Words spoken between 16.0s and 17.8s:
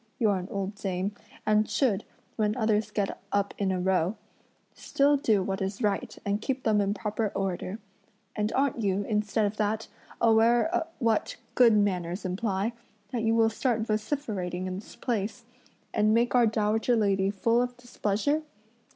make our dowager lady full of